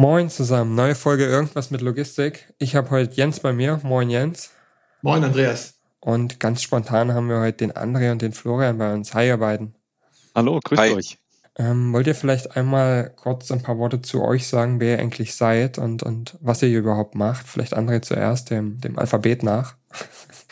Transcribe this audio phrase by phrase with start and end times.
[0.00, 2.54] Moin zusammen, neue Folge Irgendwas mit Logistik.
[2.58, 3.80] Ich habe heute Jens bei mir.
[3.82, 4.52] Moin Jens.
[5.02, 5.74] Moin Andreas.
[5.98, 9.12] Und ganz spontan haben wir heute den André und den Florian bei uns.
[9.14, 9.74] Hi ihr beiden.
[10.36, 10.92] Hallo, grüßt Hi.
[10.92, 11.18] euch.
[11.56, 15.34] Ähm, wollt ihr vielleicht einmal kurz ein paar Worte zu euch sagen, wer ihr eigentlich
[15.34, 17.48] seid und, und was ihr hier überhaupt macht?
[17.48, 19.74] Vielleicht André zuerst, dem, dem Alphabet nach.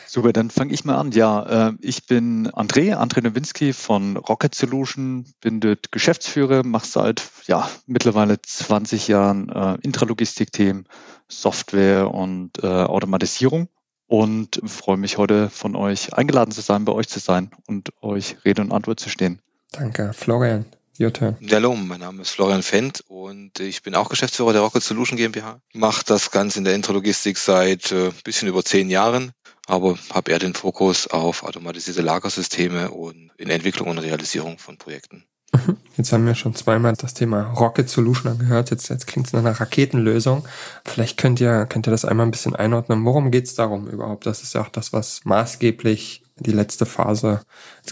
[0.07, 1.11] Super, dann fange ich mal an.
[1.11, 7.23] Ja, äh, ich bin André, André Nowinski von Rocket Solution, bin dort Geschäftsführer, mache seit
[7.45, 10.87] ja, mittlerweile 20 Jahren äh, Intralogistik-Themen,
[11.27, 13.67] Software und äh, Automatisierung
[14.07, 18.37] und freue mich heute von euch eingeladen zu sein, bei euch zu sein und euch
[18.45, 19.41] Rede und Antwort zu stehen.
[19.73, 20.13] Danke.
[20.13, 20.65] Florian,
[20.99, 21.37] your turn.
[21.51, 25.61] Hallo, mein Name ist Florian Fendt und ich bin auch Geschäftsführer der Rocket Solution GmbH.
[25.73, 29.31] Mache das Ganze in der Intralogistik seit äh, bisschen über zehn Jahren
[29.67, 35.25] aber habe eher den Fokus auf automatisierte Lagersysteme und in Entwicklung und Realisierung von Projekten.
[35.53, 35.77] Mhm.
[35.97, 38.71] Jetzt haben wir schon zweimal das Thema Rocket Solution angehört.
[38.71, 40.47] Jetzt, jetzt klingt es nach einer Raketenlösung.
[40.85, 43.03] Vielleicht könnt ihr, könnt ihr das einmal ein bisschen einordnen.
[43.05, 44.25] Worum geht es darum überhaupt?
[44.25, 47.41] Das ist ja auch das, was maßgeblich die letzte Phase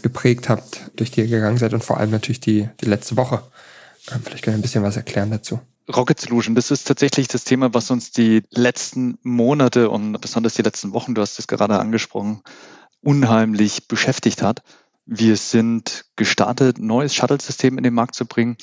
[0.02, 3.42] geprägt habt, durch die ihr gegangen seid und vor allem natürlich die, die letzte Woche.
[4.12, 5.60] Ähm, vielleicht könnt ihr ein bisschen was erklären dazu.
[5.94, 10.64] Rocket Solution, das ist tatsächlich das Thema, was uns die letzten Monate und besonders die
[10.64, 12.42] letzten Wochen, du hast es gerade angesprochen,
[13.02, 14.64] unheimlich beschäftigt hat.
[15.06, 18.58] Wir sind gestartet, neues Shuttle-System in den Markt zu bringen,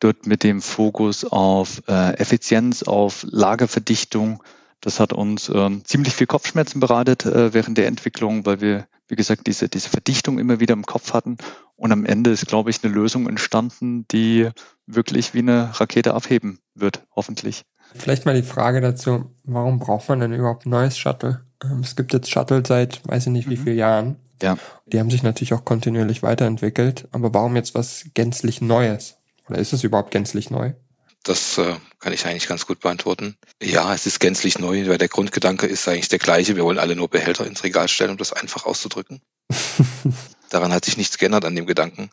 [0.00, 4.42] dort mit dem Fokus auf äh, Effizienz, auf Lagerverdichtung.
[4.80, 9.16] Das hat uns äh, ziemlich viel Kopfschmerzen bereitet äh, während der Entwicklung, weil wir, wie
[9.16, 11.38] gesagt, diese, diese Verdichtung immer wieder im Kopf hatten.
[11.76, 14.50] Und am Ende ist, glaube ich, eine Lösung entstanden, die
[14.86, 17.64] wirklich wie eine Rakete abheben wird, hoffentlich.
[17.94, 21.40] Vielleicht mal die Frage dazu, warum braucht man denn überhaupt ein neues Shuttle?
[21.64, 23.62] Ähm, es gibt jetzt Shuttle seit weiß ich nicht wie mhm.
[23.62, 24.16] vielen Jahren.
[24.42, 24.58] Ja.
[24.86, 29.16] Die haben sich natürlich auch kontinuierlich weiterentwickelt, aber warum jetzt was gänzlich Neues?
[29.48, 30.72] Oder ist es überhaupt gänzlich neu?
[31.26, 33.36] Das äh, kann ich eigentlich ganz gut beantworten.
[33.62, 36.56] Ja, es ist gänzlich neu, weil der Grundgedanke ist eigentlich der gleiche.
[36.56, 39.20] Wir wollen alle nur Behälter ins Regal stellen, um das einfach auszudrücken.
[40.50, 42.10] Daran hat sich nichts geändert an dem Gedanken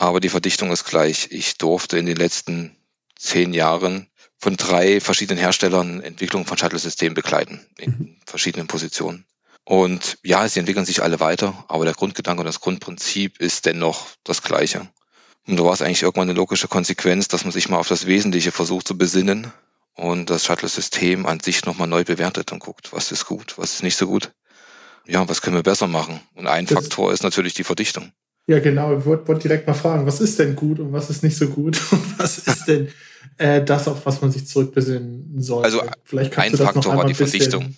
[0.00, 1.28] aber die Verdichtung ist gleich.
[1.30, 2.74] Ich durfte in den letzten
[3.16, 8.16] zehn Jahren von drei verschiedenen Herstellern Entwicklung von Shuttle-Systemen begleiten, in mhm.
[8.24, 9.26] verschiedenen Positionen.
[9.64, 14.06] Und ja, sie entwickeln sich alle weiter, aber der Grundgedanke und das Grundprinzip ist dennoch
[14.24, 14.88] das gleiche.
[15.50, 18.06] Und da war es eigentlich irgendwann eine logische Konsequenz, dass man sich mal auf das
[18.06, 19.52] Wesentliche versucht zu besinnen
[19.94, 23.82] und das Shuttle-System an sich nochmal neu bewertet und guckt, was ist gut, was ist
[23.82, 24.30] nicht so gut.
[25.08, 26.20] Ja, was können wir besser machen?
[26.36, 28.12] Und ein das Faktor ist natürlich die Verdichtung.
[28.46, 28.96] Ja, genau.
[28.96, 31.48] Ich wollte wollt direkt mal fragen, was ist denn gut und was ist nicht so
[31.48, 31.80] gut?
[31.90, 32.88] Und was ist denn
[33.38, 35.64] äh, das, auf was man sich zurückbesinnen soll?
[35.64, 37.74] Also Vielleicht ein Faktor war die Verdichtung.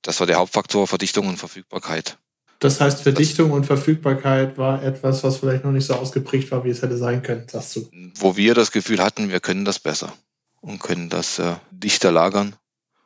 [0.00, 2.16] Das war der Hauptfaktor, Verdichtung und Verfügbarkeit.
[2.62, 6.70] Das heißt, Verdichtung und Verfügbarkeit war etwas, was vielleicht noch nicht so ausgeprägt war, wie
[6.70, 7.90] es hätte sein können, sagst du.
[8.14, 10.12] Wo wir das Gefühl hatten, wir können das besser
[10.60, 12.54] und können das äh, dichter lagern.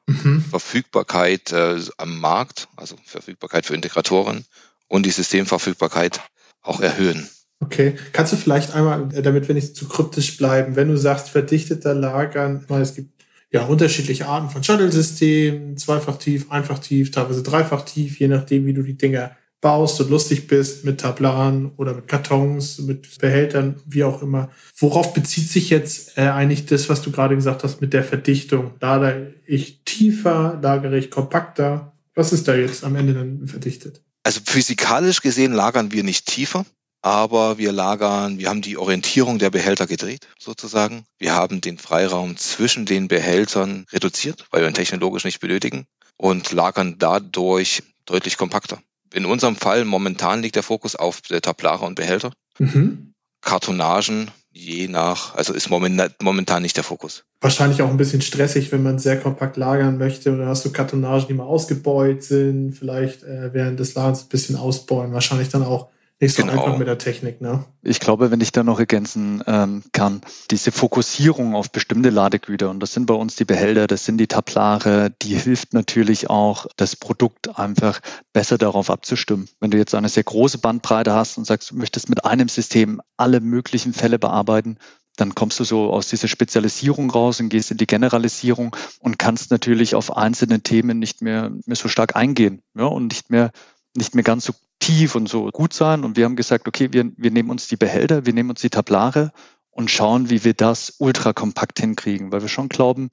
[0.08, 0.42] Mhm.
[0.42, 4.44] Verfügbarkeit äh, am Markt, also Verfügbarkeit für Integratoren
[4.88, 6.20] und die Systemverfügbarkeit
[6.60, 7.26] auch erhöhen.
[7.60, 11.30] Okay, kannst du vielleicht einmal, äh, damit wir nicht zu kryptisch bleiben, wenn du sagst
[11.30, 17.10] verdichteter Lagern, ich meine, es gibt ja unterschiedliche Arten von Shuttle-Systemen, zweifach tief, einfach tief,
[17.10, 21.72] teilweise dreifach tief, je nachdem, wie du die Dinger baust und lustig bist mit Tablaren
[21.76, 24.50] oder mit Kartons, mit Behältern, wie auch immer.
[24.76, 28.74] Worauf bezieht sich jetzt äh, eigentlich das, was du gerade gesagt hast mit der Verdichtung?
[28.80, 31.92] Lagere ich tiefer, lagere ich kompakter?
[32.14, 34.02] Was ist da jetzt am Ende dann verdichtet?
[34.22, 36.66] Also physikalisch gesehen lagern wir nicht tiefer,
[37.02, 41.04] aber wir lagern, wir haben die Orientierung der Behälter gedreht, sozusagen.
[41.18, 45.86] Wir haben den Freiraum zwischen den Behältern reduziert, weil wir ihn technologisch nicht benötigen
[46.16, 48.80] und lagern dadurch deutlich kompakter.
[49.14, 52.32] In unserem Fall momentan liegt der Fokus auf der Tablare und Behälter.
[52.58, 53.12] Mhm.
[53.40, 57.24] Kartonagen je nach, also ist momentan nicht der Fokus.
[57.40, 60.32] Wahrscheinlich auch ein bisschen stressig, wenn man sehr kompakt lagern möchte.
[60.32, 64.28] Und dann hast du Kartonagen, die mal ausgebeut sind, vielleicht äh, während des Ladens ein
[64.28, 65.12] bisschen ausbeuen.
[65.12, 66.64] Wahrscheinlich dann auch nicht so genau.
[66.64, 67.64] einfach mit der Technik, ne?
[67.82, 72.80] Ich glaube, wenn ich da noch ergänzen ähm, kann, diese Fokussierung auf bestimmte Ladegüter, und
[72.80, 76.96] das sind bei uns die Behälter, das sind die Tablare, die hilft natürlich auch, das
[76.96, 78.00] Produkt einfach
[78.32, 79.48] besser darauf abzustimmen.
[79.60, 83.02] Wenn du jetzt eine sehr große Bandbreite hast und sagst, du möchtest mit einem System
[83.18, 84.78] alle möglichen Fälle bearbeiten,
[85.16, 89.50] dann kommst du so aus dieser Spezialisierung raus und gehst in die Generalisierung und kannst
[89.50, 93.50] natürlich auf einzelne Themen nicht mehr, mehr so stark eingehen ja, und nicht mehr,
[93.94, 96.04] nicht mehr ganz so tief und so gut sein.
[96.04, 98.70] Und wir haben gesagt, okay, wir, wir nehmen uns die Behälter, wir nehmen uns die
[98.70, 99.32] Tablare
[99.70, 103.10] und schauen, wie wir das ultra kompakt hinkriegen, weil wir schon glauben,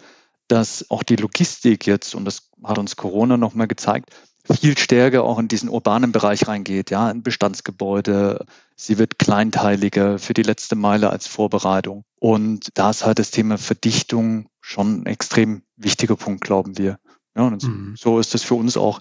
[0.47, 4.09] dass auch die Logistik jetzt, und das hat uns Corona nochmal gezeigt,
[4.51, 8.45] viel stärker auch in diesen urbanen Bereich reingeht, ja, in Bestandsgebäude.
[8.75, 12.03] Sie wird kleinteiliger für die letzte Meile als Vorbereitung.
[12.19, 16.99] Und da ist halt das Thema Verdichtung schon ein extrem wichtiger Punkt, glauben wir.
[17.35, 17.95] Ja, und mhm.
[17.97, 18.99] so ist das für uns auch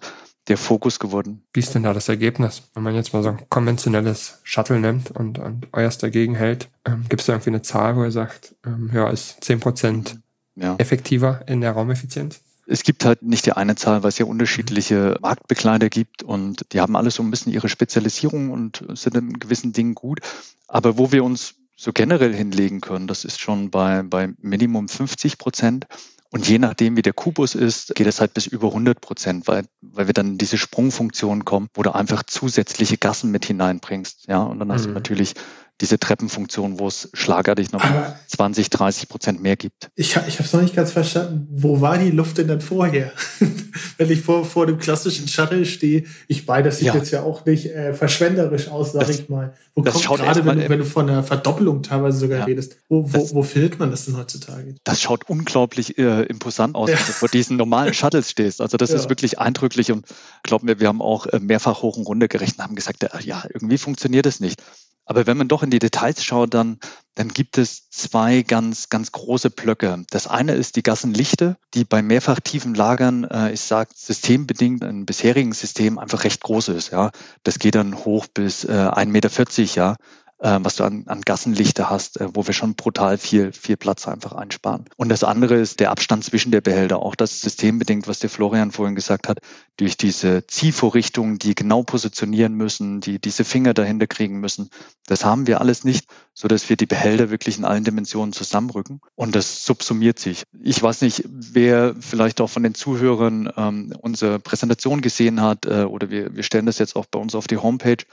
[0.48, 1.42] der Fokus geworden.
[1.52, 2.62] Wie ist denn da das Ergebnis?
[2.74, 7.04] Wenn man jetzt mal so ein konventionelles Shuttle nimmt und, und euers dagegen hält, ähm,
[7.08, 10.18] gibt es da irgendwie eine Zahl, wo ihr sagt, ähm, ja, ist zehn Prozent
[10.56, 10.74] ja.
[10.78, 12.40] effektiver in der Raumeffizienz?
[12.66, 16.80] Es gibt halt nicht die eine Zahl, weil es ja unterschiedliche Marktbegleiter gibt und die
[16.80, 20.20] haben alle so ein bisschen ihre Spezialisierung und sind in gewissen Dingen gut.
[20.68, 25.38] Aber wo wir uns so generell hinlegen können, das ist schon bei, bei Minimum 50
[25.38, 25.86] Prozent.
[26.32, 29.66] Und je nachdem, wie der Kubus ist, geht es halt bis über 100 Prozent, weil,
[29.82, 34.28] weil wir dann in diese Sprungfunktion kommen, wo du einfach zusätzliche Gassen mit hineinbringst.
[34.28, 34.88] Ja, und dann hast mhm.
[34.88, 35.34] du natürlich
[35.80, 39.90] diese Treppenfunktion, wo es schlagartig noch Aber 20, 30 Prozent mehr gibt.
[39.96, 41.48] Ich, ich habe es noch nicht ganz verstanden.
[41.50, 43.12] Wo war die Luft denn dann vorher?
[43.98, 46.94] Wenn ich vor, vor dem klassischen Shuttle stehe, ich bei, das sieht ja.
[46.94, 49.54] jetzt ja auch nicht äh, verschwenderisch aus, sag das, ich mal.
[49.74, 52.44] Wo kommt gerade, wenn, du, wenn du von einer Verdoppelung teilweise sogar ja.
[52.44, 54.76] redest, wo, wo, das, wo findet man das denn heutzutage?
[54.84, 56.96] Das schaut unglaublich äh, imposant aus, ja.
[56.96, 58.60] wenn du vor diesen normalen Shuttles stehst.
[58.60, 60.06] Also das ist wirklich eindrücklich und
[60.42, 63.42] glauben wir, wir haben auch äh, mehrfach hoch und runter gerechnet, haben gesagt, äh, ja,
[63.52, 64.62] irgendwie funktioniert das nicht.
[65.04, 66.78] Aber wenn man doch in die Details schaut, dann,
[67.14, 70.04] dann gibt es zwei ganz, ganz große Blöcke.
[70.10, 75.06] Das eine ist die Gassenlichte, die bei mehrfach tiefen Lagern, äh, ich sage systembedingt in
[75.06, 76.90] bisherigen System einfach recht groß ist.
[76.90, 77.10] Ja,
[77.42, 79.30] Das geht dann hoch bis äh, 1,40 Meter,
[79.74, 79.96] ja
[80.42, 84.08] äh, was du an, an Gassenlichter hast, äh, wo wir schon brutal viel, viel Platz
[84.08, 84.86] einfach einsparen.
[84.96, 86.98] Und das andere ist der Abstand zwischen der Behälter.
[86.98, 89.38] Auch das systembedingt, was der Florian vorhin gesagt hat,
[89.76, 94.68] durch diese Zielvorrichtungen, die genau positionieren müssen, die diese Finger dahinter kriegen müssen.
[95.06, 99.00] Das haben wir alles nicht, so dass wir die Behälter wirklich in allen Dimensionen zusammenrücken.
[99.14, 100.42] Und das subsumiert sich.
[100.60, 105.84] Ich weiß nicht, wer vielleicht auch von den Zuhörern ähm, unsere Präsentation gesehen hat, äh,
[105.84, 108.04] oder wir, wir stellen das jetzt auch bei uns auf die Homepage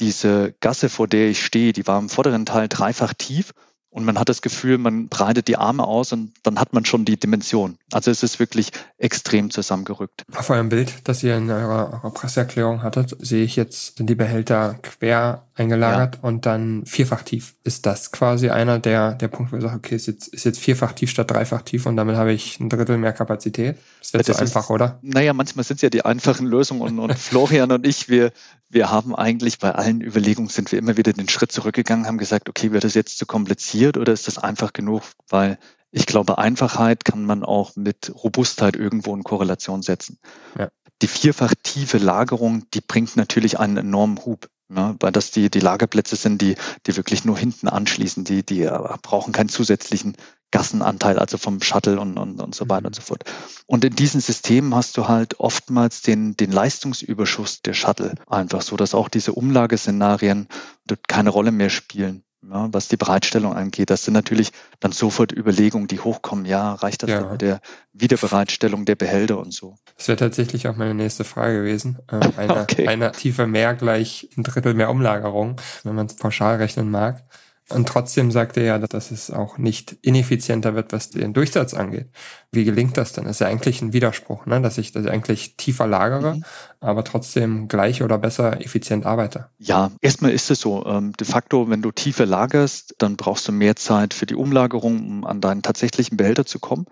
[0.00, 3.52] diese Gasse, vor der ich stehe, die war im vorderen Teil dreifach tief
[3.92, 7.04] und man hat das Gefühl, man breitet die Arme aus und dann hat man schon
[7.04, 7.76] die Dimension.
[7.92, 10.24] Also es ist wirklich extrem zusammengerückt.
[10.34, 14.14] Auf eurem Bild, das ihr in eurer, eurer Presseerklärung hattet, sehe ich jetzt, sind die
[14.14, 16.20] Behälter quer eingelagert ja.
[16.22, 17.54] und dann vierfach tief.
[17.64, 20.58] Ist das quasi einer der, der Punkte, wo ich sage, okay, ist jetzt, ist jetzt
[20.58, 23.76] vierfach tief statt dreifach tief und damit habe ich ein Drittel mehr Kapazität?
[24.00, 24.98] Das wird ja, so einfach, ist, oder?
[25.02, 28.32] Naja, manchmal sind es ja die einfachen Lösungen und, und Florian und ich, wir,
[28.70, 32.48] wir haben eigentlich bei allen Überlegungen sind wir immer wieder den Schritt zurückgegangen, haben gesagt,
[32.48, 35.02] okay, wird das jetzt zu kompliziert oder ist das einfach genug?
[35.28, 35.58] Weil
[35.90, 40.18] ich glaube, Einfachheit kann man auch mit Robustheit irgendwo in Korrelation setzen.
[40.58, 40.68] Ja.
[41.02, 44.48] Die vierfach tiefe Lagerung, die bringt natürlich einen enormen Hub.
[44.68, 46.54] Ne, weil das die, die Lagerplätze sind, die,
[46.86, 48.66] die wirklich nur hinten anschließen, die, die
[49.02, 50.16] brauchen keinen zusätzlichen
[50.50, 53.00] Gassenanteil, also vom Shuttle und, und, und so weiter und mhm.
[53.00, 53.24] so fort.
[53.66, 58.76] Und in diesen Systemen hast du halt oftmals den, den Leistungsüberschuss der Shuttle einfach so,
[58.76, 60.48] dass auch diese Umlageszenarien
[60.86, 62.24] dort keine Rolle mehr spielen.
[62.50, 64.50] Ja, was die Bereitstellung angeht, das sind natürlich
[64.80, 66.44] dann sofort Überlegungen, die hochkommen.
[66.44, 67.30] Ja, reicht das ja.
[67.30, 67.60] mit der
[67.92, 69.76] Wiederbereitstellung der Behälter und so?
[69.96, 71.98] Das wäre tatsächlich auch meine nächste Frage gewesen.
[72.10, 72.88] Ähm, eine, okay.
[72.88, 77.22] eine tiefer mehr gleich ein Drittel mehr Umlagerung, wenn man es pauschal rechnen mag.
[77.70, 82.08] Und trotzdem sagt er ja, dass es auch nicht ineffizienter wird, was den Durchsatz angeht.
[82.50, 83.24] Wie gelingt das denn?
[83.24, 84.60] Das ist ja eigentlich ein Widerspruch, ne?
[84.60, 86.44] dass ich das eigentlich tiefer lagere, mhm.
[86.80, 89.48] aber trotzdem gleich oder besser effizient arbeite.
[89.58, 90.84] Ja, erstmal ist es so.
[90.84, 95.06] Ähm, de facto, wenn du tiefer lagerst, dann brauchst du mehr Zeit für die Umlagerung,
[95.06, 96.86] um an deinen tatsächlichen Behälter zu kommen.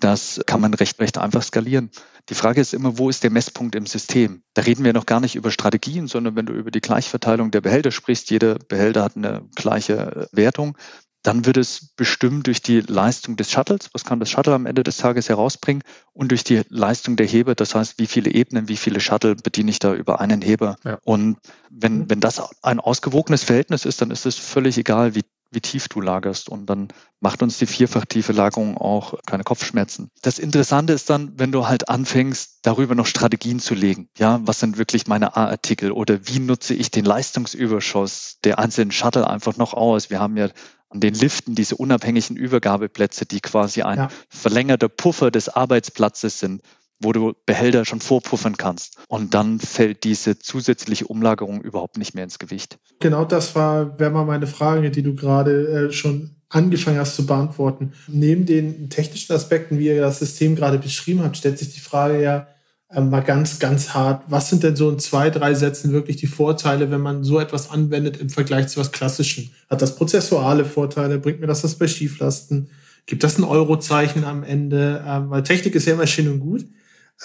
[0.00, 1.90] Das kann man recht, recht einfach skalieren.
[2.28, 4.42] Die Frage ist immer, wo ist der Messpunkt im System?
[4.54, 7.62] Da reden wir noch gar nicht über Strategien, sondern wenn du über die Gleichverteilung der
[7.62, 10.76] Behälter sprichst, jeder Behälter hat eine gleiche Wertung,
[11.22, 14.82] dann wird es bestimmt durch die Leistung des Shuttles, was kann das Shuttle am Ende
[14.82, 18.76] des Tages herausbringen, und durch die Leistung der Heber, das heißt, wie viele Ebenen, wie
[18.76, 20.76] viele Shuttle bediene ich da über einen Heber.
[20.84, 20.98] Ja.
[21.04, 21.38] Und
[21.70, 25.88] wenn, wenn das ein ausgewogenes Verhältnis ist, dann ist es völlig egal, wie wie tief
[25.88, 26.48] du lagerst.
[26.48, 26.88] Und dann
[27.20, 30.10] macht uns die vierfach tiefe Lagerung auch keine Kopfschmerzen.
[30.22, 34.08] Das Interessante ist dann, wenn du halt anfängst, darüber noch Strategien zu legen.
[34.16, 39.28] Ja, was sind wirklich meine A-Artikel oder wie nutze ich den Leistungsüberschuss der einzelnen Shuttle
[39.28, 40.10] einfach noch aus?
[40.10, 40.48] Wir haben ja
[40.90, 44.08] an den Liften diese unabhängigen Übergabeplätze, die quasi ein ja.
[44.30, 46.62] verlängerter Puffer des Arbeitsplatzes sind
[47.00, 48.98] wo du Behälter schon vorpuffern kannst.
[49.08, 52.78] Und dann fällt diese zusätzliche Umlagerung überhaupt nicht mehr ins Gewicht.
[53.00, 57.26] Genau das war, wäre mal meine Frage, die du gerade äh, schon angefangen hast zu
[57.26, 57.92] beantworten.
[58.06, 62.22] Neben den technischen Aspekten, wie ihr das System gerade beschrieben habt, stellt sich die Frage
[62.22, 62.48] ja
[62.90, 64.24] äh, mal ganz, ganz hart.
[64.28, 67.70] Was sind denn so in zwei, drei Sätzen wirklich die Vorteile, wenn man so etwas
[67.70, 69.52] anwendet im Vergleich zu was Klassischen?
[69.68, 71.18] Hat das prozessuale Vorteile?
[71.18, 72.70] Bringt mir das was bei Schieflasten?
[73.06, 75.04] Gibt das ein Eurozeichen am Ende?
[75.06, 76.64] Ähm, weil Technik ist ja immer schön und gut.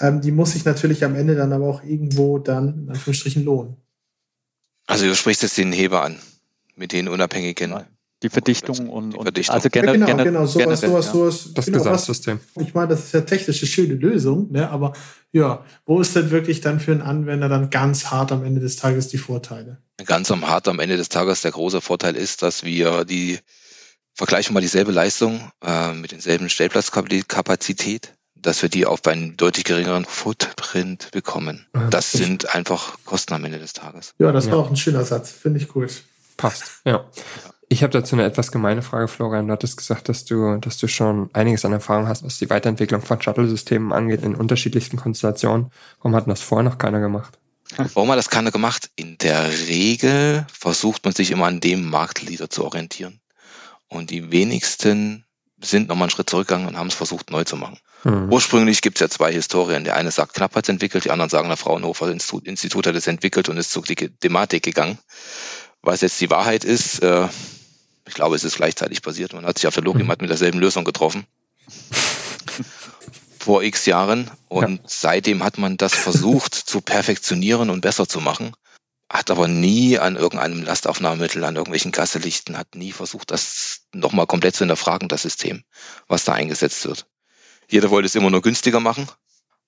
[0.00, 3.76] Ähm, die muss sich natürlich am Ende dann aber auch irgendwo dann in Anführungsstrichen lohnen.
[4.86, 6.18] Also du sprichst jetzt den Heber an,
[6.76, 7.74] mit den unabhängigen
[8.24, 9.54] die Verdichtung und, die Verdichtung.
[9.54, 11.54] also Gener ja, genau, genau, sowas, generell, sowas, sowas.
[11.54, 12.40] Das genau, Gesamtsystem.
[12.54, 14.70] Was, ich meine, das ist ja technisch eine schöne Lösung, ne?
[14.70, 14.94] aber
[15.30, 18.76] ja, wo ist denn wirklich dann für einen Anwender dann ganz hart am Ende des
[18.76, 19.78] Tages die Vorteile?
[20.06, 23.38] Ganz am hart am Ende des Tages der große Vorteil ist, dass wir die,
[24.14, 28.14] vergleichen wir mal dieselbe Leistung äh, mit denselben Stellplatzkapazität,
[28.46, 31.66] dass wir die auf einen deutlich geringeren Footprint bekommen.
[31.90, 34.14] Das sind einfach Kosten am Ende des Tages.
[34.18, 36.02] Ja, das war auch ein schöner Satz, finde ich gut.
[36.36, 37.04] Passt, ja.
[37.68, 39.46] Ich habe dazu eine etwas gemeine Frage, Florian.
[39.46, 43.00] Du hattest gesagt, dass du, dass du schon einiges an Erfahrung hast, was die Weiterentwicklung
[43.00, 45.70] von Shuttle-Systemen angeht, in unterschiedlichsten Konstellationen.
[45.98, 47.38] Warum hat das vorher noch keiner gemacht?
[47.94, 48.90] Warum hat das keiner gemacht?
[48.94, 53.20] In der Regel versucht man sich immer an dem Marktleader zu orientieren.
[53.88, 55.24] Und die wenigsten
[55.60, 57.78] sind nochmal einen Schritt zurückgegangen und haben es versucht, neu zu machen.
[58.04, 58.32] Mhm.
[58.32, 59.84] Ursprünglich gibt es ja zwei Historien.
[59.84, 62.94] Der eine sagt, Knapp hat es entwickelt, die anderen sagen, der Fraunhofer Institut, Institut hat
[62.94, 64.98] es entwickelt und ist zur Thematik gegangen.
[65.82, 67.28] Was jetzt die Wahrheit ist, äh,
[68.06, 69.32] ich glaube, es ist gleichzeitig passiert.
[69.32, 71.26] Man hat sich auf der Logimat mit derselben Lösung getroffen.
[73.38, 74.30] Vor x Jahren.
[74.48, 74.84] Und ja.
[74.86, 78.52] seitdem hat man das versucht zu perfektionieren und besser zu machen.
[79.10, 84.54] Hat aber nie an irgendeinem Lastaufnahmemittel, an irgendwelchen Gasselichten, hat nie versucht, das nochmal komplett
[84.54, 85.62] zu hinterfragen, das System,
[86.08, 87.06] was da eingesetzt wird.
[87.68, 89.08] Jeder wollte es immer nur günstiger machen,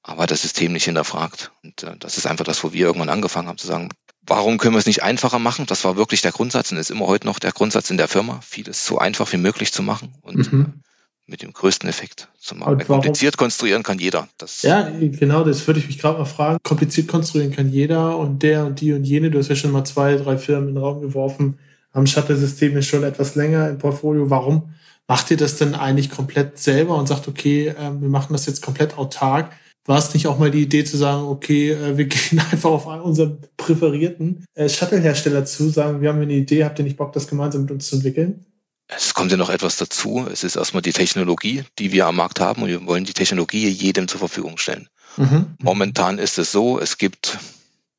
[0.02, 1.52] aber das System nicht hinterfragt.
[1.62, 3.90] Und äh, das ist einfach das, wo wir irgendwann angefangen haben zu sagen,
[4.26, 5.66] Warum können wir es nicht einfacher machen?
[5.66, 8.40] Das war wirklich der Grundsatz und ist immer heute noch der Grundsatz in der Firma,
[8.40, 10.82] vieles so einfach wie möglich zu machen und mhm.
[11.26, 12.78] Mit dem größten Effekt zu machen.
[12.78, 14.28] Kompliziert konstruieren kann jeder.
[14.38, 16.58] Das ja, genau, das würde ich mich gerade mal fragen.
[16.62, 19.30] Kompliziert konstruieren kann jeder und der und die und jene.
[19.30, 21.58] Du hast ja schon mal zwei, drei Firmen in den Raum geworfen.
[21.92, 24.30] Am Shuttle-System ist schon etwas länger im Portfolio.
[24.30, 24.70] Warum
[25.08, 28.62] macht ihr das denn eigentlich komplett selber und sagt, okay, ähm, wir machen das jetzt
[28.62, 29.52] komplett autark?
[29.86, 32.86] war es nicht auch mal die Idee zu sagen, okay, äh, wir gehen einfach auf
[32.86, 37.28] unseren präferierten äh, Shuttle-Hersteller zu, sagen, wir haben eine Idee, habt ihr nicht Bock, das
[37.28, 38.44] gemeinsam mit uns zu entwickeln?
[38.88, 40.26] Es kommt ja noch etwas dazu.
[40.30, 43.68] Es ist erstmal die Technologie, die wir am Markt haben und wir wollen die Technologie
[43.68, 44.88] jedem zur Verfügung stellen.
[45.16, 45.56] Mhm.
[45.58, 47.38] Momentan ist es so, es gibt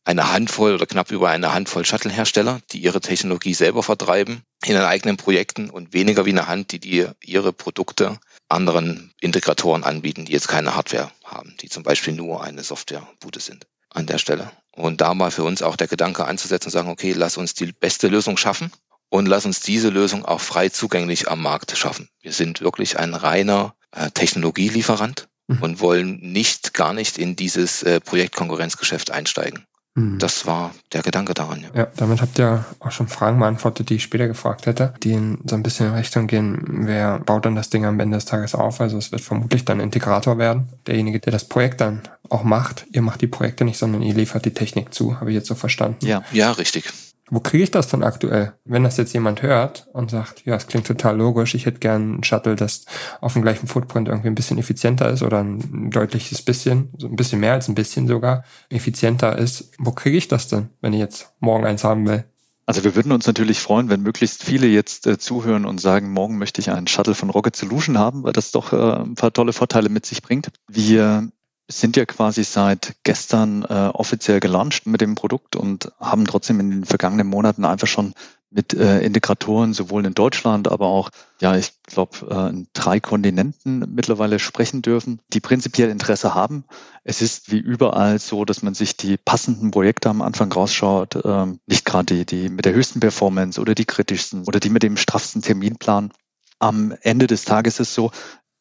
[0.05, 4.85] eine Handvoll oder knapp über eine Handvoll Shuttle-Hersteller, die ihre Technologie selber vertreiben in ihren
[4.85, 8.17] eigenen Projekten und weniger wie eine Hand, die, die ihre Produkte
[8.47, 13.67] anderen Integratoren anbieten, die jetzt keine Hardware haben, die zum Beispiel nur eine Software-Bude sind
[13.89, 14.49] an der Stelle.
[14.71, 17.73] Und da mal für uns auch der Gedanke anzusetzen und sagen, okay, lass uns die
[17.73, 18.71] beste Lösung schaffen
[19.09, 22.09] und lass uns diese Lösung auch frei zugänglich am Markt schaffen.
[22.21, 25.61] Wir sind wirklich ein reiner äh, Technologielieferant mhm.
[25.61, 29.65] und wollen nicht, gar nicht in dieses äh, Projektkonkurrenzgeschäft einsteigen.
[29.97, 30.19] Mhm.
[30.19, 31.61] Das war der Gedanke daran.
[31.61, 31.81] Ja.
[31.81, 35.39] ja, damit habt ihr auch schon Fragen beantwortet, die ich später gefragt hätte, die in
[35.45, 38.53] so ein bisschen in Richtung gehen, wer baut dann das Ding am Ende des Tages
[38.53, 38.79] auf?
[38.79, 42.85] Also es wird vermutlich dann Integrator werden, derjenige, der das Projekt dann auch macht.
[42.91, 45.55] Ihr macht die Projekte nicht, sondern ihr liefert die Technik zu, habe ich jetzt so
[45.55, 46.05] verstanden.
[46.05, 46.91] Ja, ja, richtig.
[47.29, 48.53] Wo kriege ich das dann aktuell?
[48.63, 52.15] Wenn das jetzt jemand hört und sagt, ja, es klingt total logisch, ich hätte gern
[52.19, 52.85] ein Shuttle, das
[53.19, 57.17] auf dem gleichen Footprint irgendwie ein bisschen effizienter ist oder ein deutliches bisschen, so ein
[57.17, 59.71] bisschen mehr als ein bisschen sogar effizienter ist.
[59.77, 62.23] Wo kriege ich das denn, wenn ich jetzt morgen eins haben will?
[62.65, 66.37] Also wir würden uns natürlich freuen, wenn möglichst viele jetzt äh, zuhören und sagen, morgen
[66.37, 69.53] möchte ich einen Shuttle von Rocket Solution haben, weil das doch äh, ein paar tolle
[69.53, 70.49] Vorteile mit sich bringt.
[70.67, 71.29] Wir
[71.67, 76.71] sind ja quasi seit gestern äh, offiziell gelauncht mit dem Produkt und haben trotzdem in
[76.71, 78.13] den vergangenen Monaten einfach schon
[78.49, 81.09] mit äh, Integratoren sowohl in Deutschland, aber auch,
[81.41, 86.63] ja, ich glaube, äh, in drei Kontinenten mittlerweile sprechen dürfen, die prinzipiell Interesse haben.
[87.03, 91.45] Es ist wie überall so, dass man sich die passenden Projekte am Anfang rausschaut, äh,
[91.65, 94.95] nicht gerade die, die mit der höchsten Performance oder die kritischsten oder die mit dem
[94.95, 96.13] straffsten Terminplan.
[96.59, 98.11] Am Ende des Tages ist es so,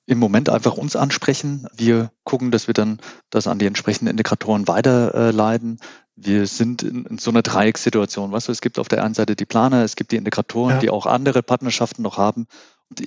[0.06, 1.66] im Moment einfach uns ansprechen.
[1.76, 5.80] Wir gucken, dass wir dann das an die entsprechenden Integratoren weiterleiten.
[6.14, 8.32] Wir sind in, in so einer Dreieckssituation.
[8.32, 10.78] Weißt du, es gibt auf der einen Seite die Planer, es gibt die Integratoren, ja.
[10.78, 12.46] die auch andere Partnerschaften noch haben.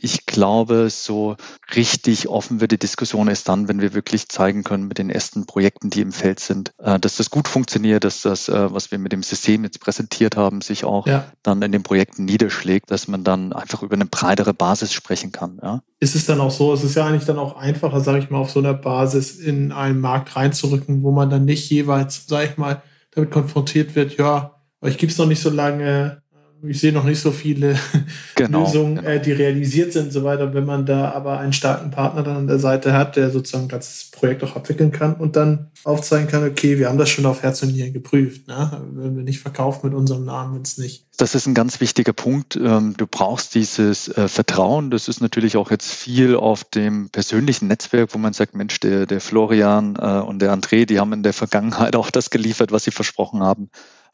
[0.01, 1.37] Ich glaube, so
[1.73, 5.45] richtig offen wird die Diskussion erst dann, wenn wir wirklich zeigen können mit den ersten
[5.45, 8.99] Projekten, die im Feld sind, äh, dass das gut funktioniert, dass das, äh, was wir
[8.99, 11.31] mit dem System jetzt präsentiert haben, sich auch ja.
[11.43, 15.59] dann in den Projekten niederschlägt, dass man dann einfach über eine breitere Basis sprechen kann.
[15.61, 15.81] Ja?
[15.99, 18.39] Ist es dann auch so, es ist ja eigentlich dann auch einfacher, sage ich mal,
[18.39, 22.57] auf so einer Basis in einen Markt reinzurücken, wo man dann nicht jeweils, sage ich
[22.57, 22.81] mal,
[23.11, 26.21] damit konfrontiert wird, ja, euch gibt's noch nicht so lange,
[26.63, 27.77] ich sehe noch nicht so viele
[28.35, 29.07] genau, Lösungen, genau.
[29.07, 30.53] Äh, die realisiert sind und so weiter.
[30.53, 34.11] Wenn man da aber einen starken Partner dann an der Seite hat, der sozusagen ganzes
[34.11, 37.63] Projekt auch abwickeln kann und dann aufzeigen kann, okay, wir haben das schon auf Herz
[37.63, 38.47] und Nieren geprüft.
[38.47, 38.81] Ne?
[38.91, 41.05] Würden wir nicht verkaufen mit unserem Namen, wenn es nicht.
[41.17, 42.55] Das ist ein ganz wichtiger Punkt.
[42.55, 44.89] Ähm, du brauchst dieses äh, Vertrauen.
[44.89, 49.05] Das ist natürlich auch jetzt viel auf dem persönlichen Netzwerk, wo man sagt, Mensch, der,
[49.05, 52.83] der Florian äh, und der André, die haben in der Vergangenheit auch das geliefert, was
[52.83, 53.69] sie versprochen haben.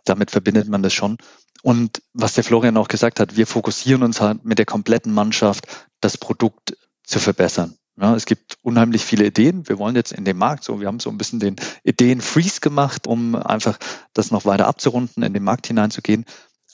[0.06, 1.18] Damit verbindet man das schon.
[1.62, 5.66] Und was der Florian auch gesagt hat, wir fokussieren uns halt mit der kompletten Mannschaft,
[6.00, 7.76] das Produkt zu verbessern.
[8.00, 9.68] Ja, es gibt unheimlich viele Ideen.
[9.68, 13.08] Wir wollen jetzt in den Markt so, wir haben so ein bisschen den Ideen-Freeze gemacht,
[13.08, 13.78] um einfach
[14.14, 16.26] das noch weiter abzurunden, in den Markt hineinzugehen.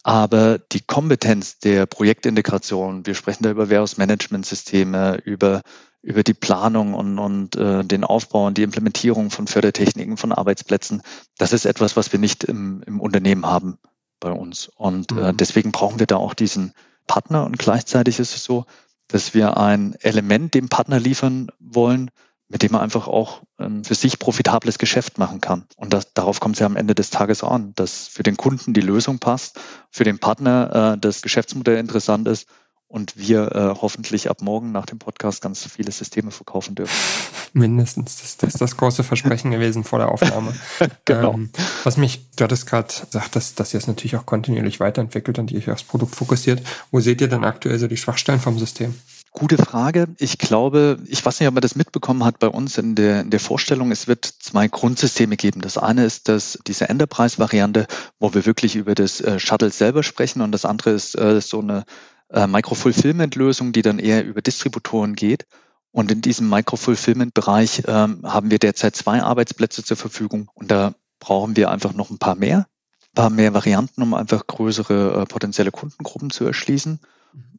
[0.04, 5.62] Aber die Kompetenz der Projektintegration, wir sprechen da über Warehouse-Management-Systeme, über,
[6.02, 11.04] über die Planung und, und äh, den Aufbau und die Implementierung von Fördertechniken, von Arbeitsplätzen,
[11.38, 13.78] das ist etwas, was wir nicht im, im Unternehmen haben
[14.20, 14.70] bei uns.
[14.76, 15.38] Und äh, mhm.
[15.38, 16.74] deswegen brauchen wir da auch diesen
[17.06, 17.46] Partner.
[17.46, 18.66] Und gleichzeitig ist es so,
[19.08, 22.10] dass wir ein Element dem Partner liefern wollen,
[22.52, 25.64] mit dem er einfach auch ein für sich profitables Geschäft machen kann.
[25.78, 28.74] Und das, darauf kommt es ja am Ende des Tages an, dass für den Kunden
[28.74, 32.48] die Lösung passt, für den Partner äh, das Geschäftsmodell interessant ist
[32.92, 36.94] und wir äh, hoffentlich ab morgen nach dem Podcast ganz viele Systeme verkaufen dürfen.
[37.54, 38.18] Mindestens.
[38.18, 40.54] Das, das ist das große Versprechen gewesen vor der Aufnahme.
[41.06, 41.34] genau.
[41.34, 41.52] Ähm,
[41.84, 45.52] was mich, du hattest gerade gesagt, dass, dass ihr es natürlich auch kontinuierlich weiterentwickelt und
[45.52, 46.62] ihr euch aufs Produkt fokussiert.
[46.92, 49.00] Wo seht ihr denn aktuell so die Schwachstellen vom System?
[49.34, 50.08] Gute Frage.
[50.20, 53.30] Ich glaube, ich weiß nicht, ob man das mitbekommen hat bei uns in der, in
[53.30, 53.90] der Vorstellung.
[53.92, 55.62] Es wird zwei Grundsysteme geben.
[55.62, 57.88] Das eine ist das, diese Enterprise-Variante,
[58.20, 61.62] wo wir wirklich über das äh, Shuttle selber sprechen und das andere ist äh, so
[61.62, 61.86] eine
[62.30, 65.46] äh, Micro-Fulfillment-Lösung, die dann eher über Distributoren geht.
[65.92, 71.56] Und in diesem Micro-Fulfillment-Bereich ähm, haben wir derzeit zwei Arbeitsplätze zur Verfügung und da brauchen
[71.56, 72.68] wir einfach noch ein paar mehr,
[73.12, 77.00] ein paar mehr Varianten, um einfach größere äh, potenzielle Kundengruppen zu erschließen.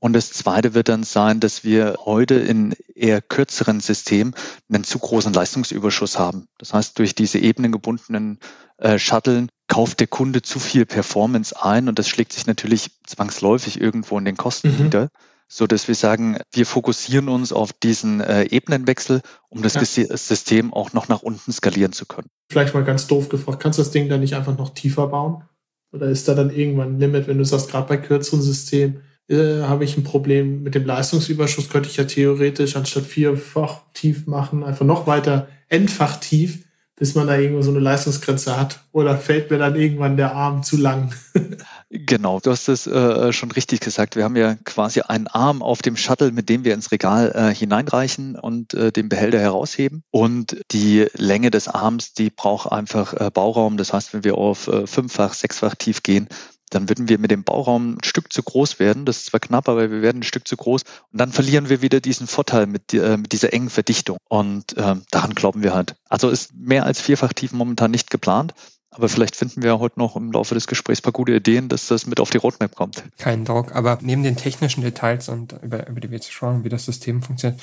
[0.00, 4.34] Und das Zweite wird dann sein, dass wir heute in eher kürzeren Systemen
[4.72, 6.48] einen zu großen Leistungsüberschuss haben.
[6.58, 8.38] Das heißt, durch diese ebenengebundenen
[8.78, 13.80] äh, Shuttlen kauft der Kunde zu viel Performance ein und das schlägt sich natürlich zwangsläufig
[13.80, 14.84] irgendwo in den Kosten mhm.
[14.84, 15.08] wieder
[15.54, 20.16] so dass wir sagen, wir fokussieren uns auf diesen äh, Ebenenwechsel, um das ja.
[20.16, 22.28] System auch noch nach unten skalieren zu können.
[22.50, 25.44] Vielleicht mal ganz doof gefragt, kannst du das Ding dann nicht einfach noch tiefer bauen?
[25.92, 29.62] Oder ist da dann irgendwann ein Limit, wenn du sagst, gerade bei kürzeren Systemen äh,
[29.62, 34.64] habe ich ein Problem mit dem Leistungsüberschuss, könnte ich ja theoretisch anstatt vierfach tief machen,
[34.64, 36.64] einfach noch weiter endfach tief
[37.02, 38.78] bis man da irgendwo so eine Leistungsgrenze hat?
[38.92, 41.12] Oder fällt mir dann irgendwann der Arm zu lang?
[41.90, 44.14] genau, du hast es äh, schon richtig gesagt.
[44.14, 47.52] Wir haben ja quasi einen Arm auf dem Shuttle, mit dem wir ins Regal äh,
[47.52, 50.04] hineinreichen und äh, den Behälter herausheben.
[50.12, 53.78] Und die Länge des Arms, die braucht einfach äh, Bauraum.
[53.78, 56.28] Das heißt, wenn wir auf äh, fünffach, sechsfach tief gehen,
[56.74, 59.04] dann würden wir mit dem Bauraum ein Stück zu groß werden.
[59.04, 60.82] Das ist zwar knapp, aber wir werden ein Stück zu groß.
[61.12, 64.18] Und dann verlieren wir wieder diesen Vorteil mit, äh, mit dieser engen Verdichtung.
[64.28, 65.96] Und äh, daran glauben wir halt.
[66.08, 68.54] Also ist mehr als vierfach tief momentan nicht geplant.
[68.94, 71.86] Aber vielleicht finden wir heute noch im Laufe des Gesprächs ein paar gute Ideen, dass
[71.86, 73.02] das mit auf die Roadmap kommt.
[73.16, 77.22] Kein Druck, aber neben den technischen Details und über, über die schauen, wie das System
[77.22, 77.58] funktioniert,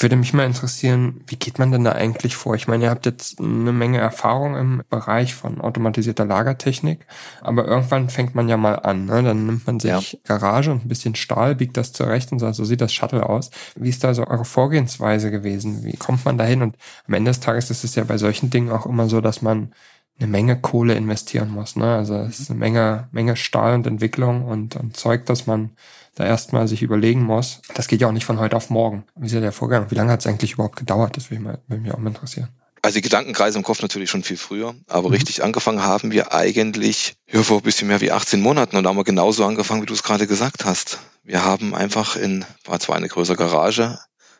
[0.00, 2.56] würde mich mal interessieren, wie geht man denn da eigentlich vor?
[2.56, 7.06] Ich meine, ihr habt jetzt eine Menge Erfahrung im Bereich von automatisierter Lagertechnik,
[7.40, 9.04] aber irgendwann fängt man ja mal an.
[9.04, 9.22] Ne?
[9.22, 10.18] Dann nimmt man sich ja.
[10.24, 13.50] Garage und ein bisschen Stahl, biegt das zurecht und sagt, so sieht das Shuttle aus.
[13.76, 15.84] Wie ist da so eure Vorgehensweise gewesen?
[15.84, 16.62] Wie kommt man dahin?
[16.62, 19.42] Und am Ende des Tages ist es ja bei solchen Dingen auch immer so, dass
[19.42, 19.72] man
[20.18, 21.76] eine Menge Kohle investieren muss.
[21.76, 21.96] Ne?
[21.96, 25.70] Also es ist eine Menge, Menge Stahl und Entwicklung und, und Zeug, dass man
[26.14, 27.60] da erstmal sich überlegen muss.
[27.74, 29.04] Das geht ja auch nicht von heute auf morgen.
[29.16, 29.90] Wie ist ja der Vorgang?
[29.90, 31.16] Wie lange hat es eigentlich überhaupt gedauert?
[31.16, 32.48] Das würde mich, mich auch mal interessieren.
[32.82, 35.14] Also die Gedankenkreise im Kopf natürlich schon viel früher, aber mhm.
[35.14, 38.90] richtig angefangen haben wir eigentlich ja, vor ein bisschen mehr wie 18 Monaten und da
[38.90, 40.98] haben wir genauso angefangen, wie du es gerade gesagt hast.
[41.22, 43.98] Wir haben einfach in, war zwar eine größere Garage,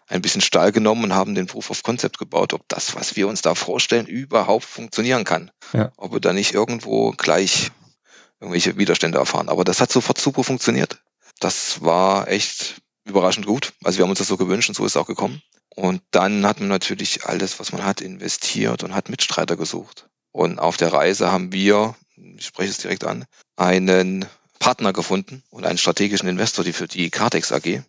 [0.08, 3.28] ein bisschen Stahl genommen und haben den Proof of Concept gebaut, ob das, was wir
[3.28, 5.50] uns da vorstellen, überhaupt funktionieren kann.
[5.72, 5.92] Ja.
[5.96, 7.70] Ob wir da nicht irgendwo gleich
[8.40, 9.48] irgendwelche Widerstände erfahren.
[9.48, 10.98] Aber das hat sofort super funktioniert.
[11.40, 13.72] Das war echt überraschend gut.
[13.82, 15.42] Also wir haben uns das so gewünscht und so ist es auch gekommen.
[15.74, 20.08] Und dann hat man natürlich alles, was man hat, investiert und hat Mitstreiter gesucht.
[20.30, 23.24] Und auf der Reise haben wir, ich spreche es direkt an,
[23.56, 24.26] einen
[24.58, 27.82] Partner gefunden und einen strategischen Investor, die für die Cartex AG,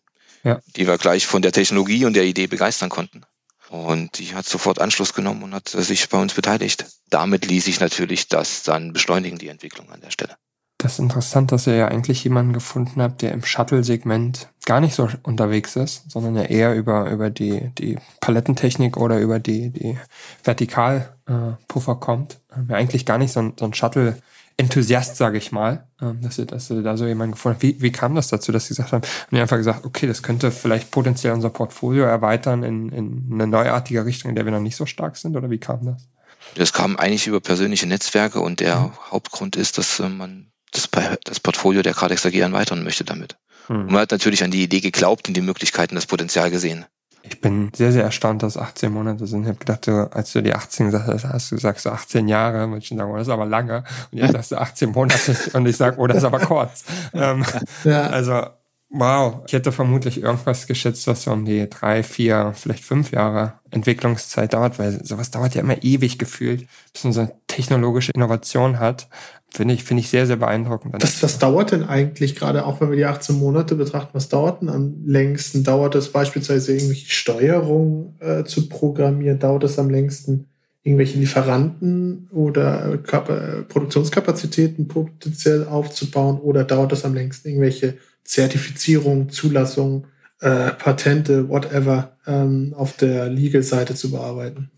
[0.46, 0.62] ja.
[0.78, 3.24] die wir gleich von der Technologie und der Idee begeistern konnten.
[3.70, 6.86] Und die hat sofort Anschluss genommen und hat sich bei uns beteiligt.
[7.10, 10.36] Damit ließ sich natürlich das dann beschleunigen, die Entwicklung an der Stelle.
[10.78, 14.94] Das ist interessant, dass ihr ja eigentlich jemanden gefunden habt, der im Shuttle-Segment gar nicht
[14.94, 19.98] so unterwegs ist, sondern ja eher über, über die, die Palettentechnik oder über die, die
[20.44, 22.40] Vertikalpuffer äh, kommt.
[22.70, 24.22] Ja eigentlich gar nicht so ein, so ein Shuttle
[24.58, 27.64] Enthusiast, sage ich mal, ähm, dass sie, dass sie da so jemanden gefunden haben.
[27.64, 30.24] Wie, wie kam das dazu, dass sie gesagt haben, haben die einfach gesagt, okay, das
[30.24, 34.62] könnte vielleicht potenziell unser Portfolio erweitern in, in eine neuartige Richtung, in der wir noch
[34.62, 35.36] nicht so stark sind?
[35.36, 36.08] Oder wie kam das?
[36.56, 38.92] Das kam eigentlich über persönliche Netzwerke und der mhm.
[39.12, 40.90] Hauptgrund ist, dass äh, man das,
[41.24, 43.38] das Portfolio der Cardex AG erweitern möchte damit.
[43.68, 43.76] Mhm.
[43.76, 46.86] Und man hat natürlich an die Idee geglaubt und die Möglichkeiten, das Potenzial gesehen.
[47.28, 49.44] Ich bin sehr, sehr erstaunt, dass 18 Monate sind.
[49.44, 52.28] Ich habe gedacht, du, als du die 18 gesagt hast, hast du gesagt, so 18
[52.28, 53.84] Jahre, würde ich schon sagen, oh, das ist aber lange.
[54.12, 56.84] Und jetzt sagst du 18 Monate und ich sage, oh, das ist aber kurz.
[57.14, 57.44] ähm,
[57.84, 58.08] ja.
[58.08, 58.48] Also,
[58.90, 59.42] wow.
[59.48, 64.54] Ich hätte vermutlich irgendwas geschätzt, was so um die drei, vier, vielleicht fünf Jahre Entwicklungszeit
[64.54, 69.08] dauert, weil sowas dauert ja immer ewig gefühlt, bis eine technologische Innovation hat.
[69.48, 70.96] Finde ich, finde ich sehr, sehr beeindruckend.
[71.02, 74.62] Was, was dauert denn eigentlich, gerade auch wenn wir die 18 Monate betrachten, was dauert
[74.62, 75.64] denn am längsten?
[75.64, 79.40] Dauert es beispielsweise irgendwelche Steuerung äh, zu programmieren?
[79.40, 80.48] Dauert es am längsten
[80.84, 83.28] irgendwelche Lieferanten oder Kap
[83.70, 86.40] Produktionskapazitäten potenziell aufzubauen?
[86.40, 90.08] Oder dauert es am längsten irgendwelche Zertifizierung, Zulassung,
[90.42, 94.72] äh, Patente, whatever, ähm, auf der Legal-Seite zu bearbeiten?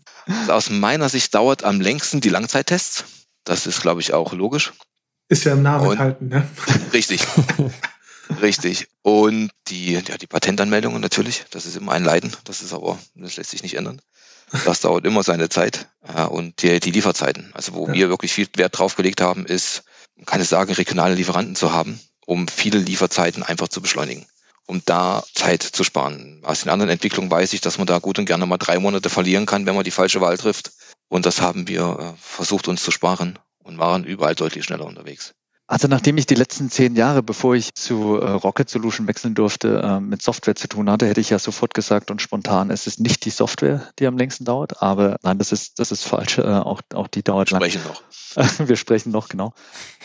[0.48, 3.04] Aus meiner Sicht dauert am längsten die Langzeittests
[3.48, 4.72] das ist, glaube ich, auch logisch.
[5.28, 6.48] Ist ja im Namen enthalten, ne?
[6.92, 7.26] Richtig.
[8.42, 8.88] Richtig.
[9.02, 12.30] Und die, ja, die Patentanmeldungen natürlich, das ist immer ein Leiden.
[12.44, 14.02] Das ist aber, das lässt sich nicht ändern.
[14.64, 15.88] Das dauert immer seine Zeit.
[16.28, 17.50] Und die, die Lieferzeiten.
[17.54, 17.94] Also wo ja.
[17.94, 19.84] wir wirklich viel Wert drauf gelegt haben, ist,
[20.26, 24.26] kann ich sagen, regionale Lieferanten zu haben, um viele Lieferzeiten einfach zu beschleunigen.
[24.68, 26.42] Um da Zeit zu sparen.
[26.44, 29.08] Aus den anderen Entwicklungen weiß ich, dass man da gut und gerne mal drei Monate
[29.08, 30.72] verlieren kann, wenn man die falsche Wahl trifft.
[31.08, 35.32] Und das haben wir äh, versucht uns zu sparen und waren überall deutlich schneller unterwegs.
[35.70, 39.82] Also nachdem ich die letzten zehn Jahre, bevor ich zu äh, Rocket Solution wechseln durfte,
[39.82, 43.00] äh, mit Software zu tun hatte, hätte ich ja sofort gesagt und spontan, es ist
[43.00, 46.38] nicht die Software, die am längsten dauert, aber nein, das ist, das ist falsch.
[46.38, 48.02] Auch, auch die dauert Wir sprechen noch.
[48.66, 49.52] Wir sprechen noch, genau.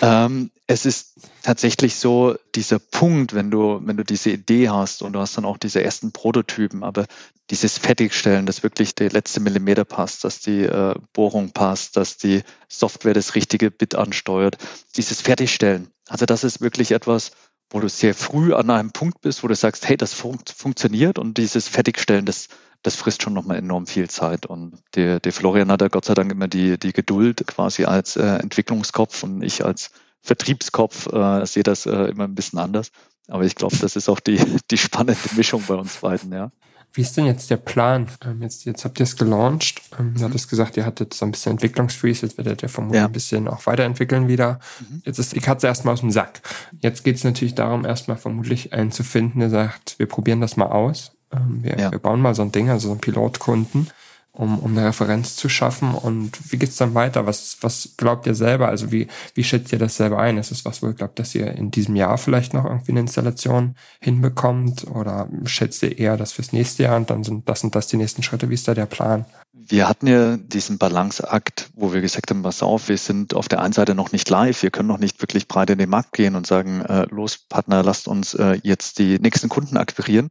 [0.02, 5.13] Ähm, es ist tatsächlich so, dieser Punkt, wenn du, wenn du diese Idee hast und
[5.13, 7.05] du hast dann auch diese ersten Prototypen, aber
[7.49, 12.43] dieses Fertigstellen, dass wirklich der letzte Millimeter passt, dass die äh, Bohrung passt, dass die
[12.67, 14.57] Software das richtige Bit ansteuert,
[14.95, 15.89] dieses Fertigstellen.
[16.07, 17.31] Also das ist wirklich etwas,
[17.69, 21.17] wo du sehr früh an einem Punkt bist, wo du sagst, hey, das fun funktioniert
[21.17, 22.47] und dieses Fertigstellen, das,
[22.83, 24.45] das frisst schon nochmal enorm viel Zeit.
[24.45, 28.15] Und der, der Florian hat ja Gott sei Dank immer die, die Geduld quasi als
[28.15, 29.91] äh, Entwicklungskopf und ich als
[30.23, 32.91] Vertriebskopf äh, sehe das äh, immer ein bisschen anders.
[33.27, 34.39] Aber ich glaube, das ist auch die,
[34.71, 36.51] die spannende Mischung bei uns beiden, ja.
[36.95, 38.07] Wie ist denn jetzt der Plan?
[38.23, 39.81] Ähm, jetzt, jetzt habt ihr es gelauncht.
[39.99, 42.27] Ähm, du hattest gesagt, ihr hattet so ein bisschen Entwicklungsfreeze.
[42.27, 43.07] Jetzt werdet ihr vermutlich ja.
[43.07, 44.59] ein bisschen auch weiterentwickeln wieder.
[44.79, 45.01] Mhm.
[45.03, 46.41] Jetzt ist die Katze erstmal aus dem Sack.
[46.81, 50.55] Jetzt geht es natürlich darum, erstmal vermutlich einen zu finden, der sagt, wir probieren das
[50.55, 51.13] mal aus.
[51.31, 51.91] Ähm, wir, ja.
[51.91, 53.89] wir bauen mal so ein Ding, also so einen Pilotkunden
[54.33, 55.93] um, um eine Referenz zu schaffen.
[55.93, 57.25] Und wie geht's dann weiter?
[57.25, 58.67] Was, was glaubt ihr selber?
[58.67, 60.37] Also wie, wie schätzt ihr das selber ein?
[60.37, 63.01] Ist es was, wo ihr glaubt, dass ihr in diesem Jahr vielleicht noch irgendwie eine
[63.01, 64.87] Installation hinbekommt?
[64.87, 67.97] Oder schätzt ihr eher das fürs nächste Jahr und dann sind das und das die
[67.97, 68.49] nächsten Schritte?
[68.49, 69.25] Wie ist da der Plan?
[69.55, 73.61] Wir hatten ja diesen Balanceakt, wo wir gesagt haben, pass auf, wir sind auf der
[73.61, 76.35] einen Seite noch nicht live, wir können noch nicht wirklich breit in den Markt gehen
[76.35, 80.29] und sagen, äh, los Partner, lasst uns äh, jetzt die nächsten Kunden akquirieren.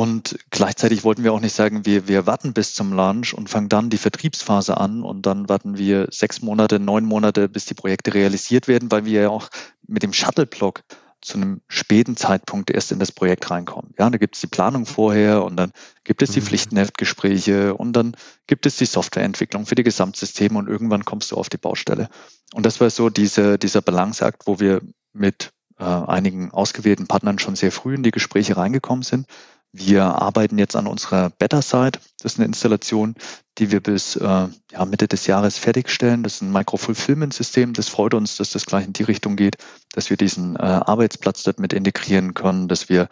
[0.00, 3.68] Und gleichzeitig wollten wir auch nicht sagen, wir, wir warten bis zum Launch und fangen
[3.68, 8.14] dann die Vertriebsphase an und dann warten wir sechs Monate, neun Monate, bis die Projekte
[8.14, 9.50] realisiert werden, weil wir ja auch
[9.86, 10.84] mit dem Shuttle-Block
[11.20, 13.92] zu einem späten Zeitpunkt erst in das Projekt reinkommen.
[13.98, 15.70] Ja, da gibt es die Planung vorher und dann
[16.02, 16.46] gibt es die mhm.
[16.46, 21.50] Pflichtenheftgespräche und dann gibt es die Softwareentwicklung für die Gesamtsysteme und irgendwann kommst du auf
[21.50, 22.08] die Baustelle.
[22.54, 24.80] Und das war so diese, dieser Balanceakt, wo wir
[25.12, 29.26] mit äh, einigen ausgewählten Partnern schon sehr früh in die Gespräche reingekommen sind
[29.72, 32.00] wir arbeiten jetzt an unserer Beta-Site.
[32.20, 33.14] Das ist eine Installation,
[33.58, 36.22] die wir bis äh, ja, Mitte des Jahres fertigstellen.
[36.22, 37.72] Das ist ein Micro-Fulfillment-System.
[37.74, 39.58] Das freut uns, dass das gleich in die Richtung geht,
[39.92, 43.08] dass wir diesen äh, Arbeitsplatz dort mit integrieren können, dass wir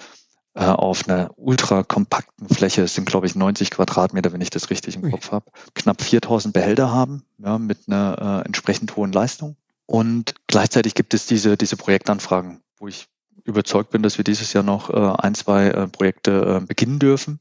[0.55, 4.71] äh, auf einer ultra kompakten Fläche, es sind glaube ich 90 Quadratmeter, wenn ich das
[4.71, 9.57] richtig im Kopf habe, knapp 4000 Behälter haben, ja, mit einer äh, entsprechend hohen Leistung.
[9.87, 13.07] Und gleichzeitig gibt es diese, diese Projektanfragen, wo ich
[13.49, 17.41] überzeugt bin, dass wir dieses Jahr noch äh, ein, zwei äh, Projekte äh, beginnen dürfen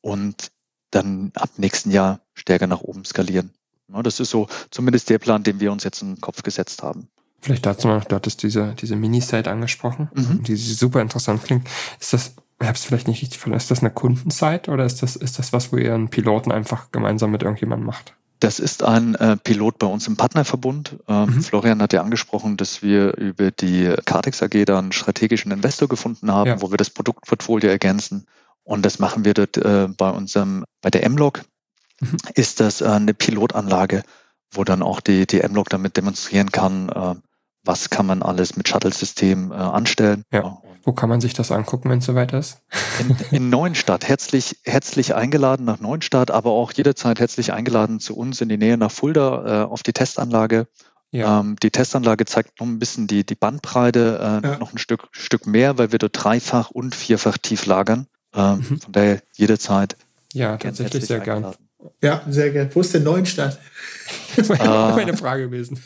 [0.00, 0.52] und
[0.90, 3.50] dann ab nächsten Jahr stärker nach oben skalieren.
[3.88, 7.08] Das ist so zumindest der Plan, den wir uns jetzt in den Kopf gesetzt haben.
[7.42, 10.44] Vielleicht dazu noch, du hattest diese, diese Mini-Site angesprochen, mhm.
[10.44, 11.68] die super interessant klingt.
[12.00, 15.02] Ist das, ich habe es vielleicht nicht richtig verstanden, ist das eine Kundensite oder ist
[15.02, 18.14] das, ist das was, wo ihr einen Piloten einfach gemeinsam mit irgendjemandem macht?
[18.42, 20.96] Das ist ein äh, Pilot bei uns im Partnerverbund.
[21.06, 21.42] Ähm, mhm.
[21.42, 26.32] Florian hat ja angesprochen, dass wir über die Cartex AG da einen strategischen Investor gefunden
[26.32, 26.60] haben, ja.
[26.60, 28.26] wo wir das Produktportfolio ergänzen.
[28.64, 31.44] Und das machen wir dort äh, bei unserem, bei der M-Log
[32.00, 32.16] mhm.
[32.34, 34.02] ist das äh, eine Pilotanlage,
[34.50, 37.14] wo dann auch die, die M-Log damit demonstrieren kann, äh,
[37.64, 40.24] was kann man alles mit Shuttle-System äh, anstellen.
[40.32, 40.58] Ja.
[40.84, 42.60] Wo kann man sich das angucken, wenn es soweit ist?
[42.98, 44.08] In, in Neuenstadt.
[44.08, 48.76] Herzlich, herzlich eingeladen nach Neuenstadt, aber auch jederzeit herzlich eingeladen zu uns in die Nähe
[48.76, 50.66] nach Fulda äh, auf die Testanlage.
[51.12, 51.40] Ja.
[51.40, 54.58] Ähm, die Testanlage zeigt noch ein bisschen die, die Bandbreite, äh, ja.
[54.58, 58.08] noch ein Stück, Stück mehr, weil wir dort dreifach und vierfach tief lagern.
[58.34, 58.80] Ähm, mhm.
[58.80, 59.96] Von daher jederzeit.
[60.32, 61.54] Ja, tatsächlich sehr gern.
[62.02, 62.70] Ja, sehr gern.
[62.72, 63.58] Wo ist denn Neuenstadt?
[64.48, 65.80] meine, meine Frage gewesen.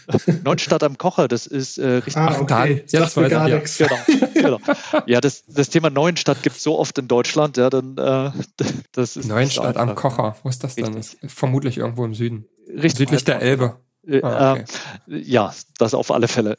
[0.44, 2.16] Neuenstadt am Kocher, das ist äh, richtig.
[2.16, 2.84] Ah, okay.
[2.88, 3.78] Ja, das weiß gar nichts.
[3.78, 3.96] Genau,
[4.34, 4.58] genau.
[5.06, 8.30] Ja, das, das Thema Neuenstadt gibt es so oft in Deutschland, ja, dann äh,
[8.92, 10.94] das ist Neuenstadt am Kocher, wo ist das denn?
[10.94, 12.46] Das ist vermutlich irgendwo im Süden.
[12.68, 12.96] Richtig.
[12.96, 13.76] Südlich der Elbe.
[14.08, 14.64] Äh, ah, okay.
[15.08, 16.56] äh, ja, das auf alle Fälle.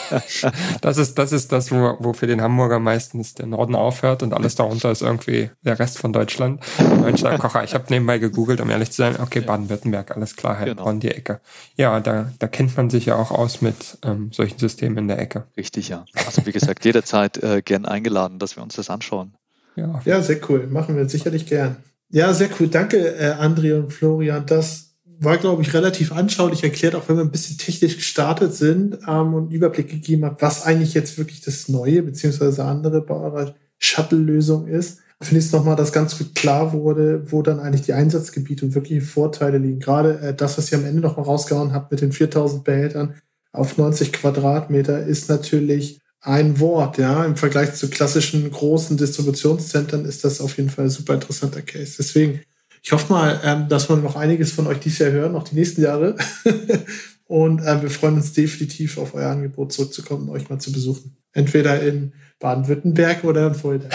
[0.80, 4.32] das ist das, ist das wo, wo für den Hamburger meistens der Norden aufhört und
[4.32, 6.62] alles darunter ist irgendwie der Rest von Deutschland.
[7.38, 7.64] Kocher.
[7.64, 9.16] Ich habe nebenbei gegoogelt, um ehrlich zu sein.
[9.20, 10.92] Okay, Baden-Württemberg, alles klar, halt genau.
[10.92, 11.40] die Ecke.
[11.76, 15.18] Ja, da, da kennt man sich ja auch aus mit ähm, solchen Systemen in der
[15.18, 15.44] Ecke.
[15.56, 16.04] Richtig, ja.
[16.26, 19.34] Also wie gesagt, jederzeit äh, gern eingeladen, dass wir uns das anschauen.
[19.76, 20.66] Ja, ja sehr cool.
[20.66, 21.76] Machen wir sicherlich gern.
[22.10, 22.68] Ja, sehr cool.
[22.68, 24.46] Danke, äh, André und Florian.
[24.46, 24.87] Das
[25.20, 29.34] war, glaube ich, relativ anschaulich erklärt, auch wenn wir ein bisschen technisch gestartet sind ähm,
[29.34, 33.54] und einen Überblick gegeben hat, was eigentlich jetzt wirklich das Neue beziehungsweise andere bei eurer
[33.78, 35.00] Shuttle-Lösung ist.
[35.20, 38.74] Finde ich es nochmal, dass ganz gut klar wurde, wo dann eigentlich die Einsatzgebiete und
[38.76, 39.80] wirkliche Vorteile liegen.
[39.80, 43.14] Gerade äh, das, was ihr am Ende nochmal rausgehauen habt mit den 4000 Behältern
[43.52, 47.24] auf 90 Quadratmeter, ist natürlich ein Wort, ja.
[47.24, 51.94] Im Vergleich zu klassischen großen Distributionszentren ist das auf jeden Fall ein super interessanter Case.
[51.98, 52.40] Deswegen
[52.82, 55.54] ich hoffe mal, ähm, dass wir noch einiges von euch dieses Jahr hören, noch die
[55.54, 56.16] nächsten Jahre.
[57.26, 61.16] und äh, wir freuen uns definitiv auf euer Angebot zurückzukommen und euch mal zu besuchen.
[61.32, 63.88] Entweder in Baden-Württemberg oder in Fulda.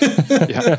[0.48, 0.78] ja.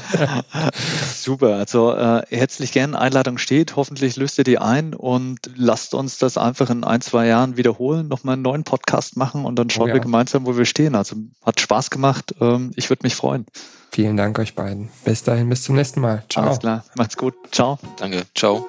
[1.15, 1.55] Super.
[1.55, 2.95] Also äh, herzlich gern.
[2.95, 3.75] Einladung steht.
[3.75, 8.07] Hoffentlich löst ihr die ein und lasst uns das einfach in ein, zwei Jahren wiederholen,
[8.07, 9.93] nochmal einen neuen Podcast machen und dann schauen oh, ja.
[9.95, 10.95] wir gemeinsam, wo wir stehen.
[10.95, 12.35] Also hat Spaß gemacht.
[12.39, 13.45] Ähm, ich würde mich freuen.
[13.91, 14.89] Vielen Dank euch beiden.
[15.03, 16.23] Bis dahin, bis zum nächsten Mal.
[16.29, 16.45] Ciao.
[16.45, 16.85] Alles klar.
[16.95, 17.33] Macht's gut.
[17.51, 17.79] Ciao.
[17.97, 18.23] Danke.
[18.35, 18.67] Ciao.